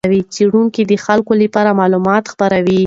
[0.33, 2.79] څېړونکي د خلکو لپاره معلومات خپروي.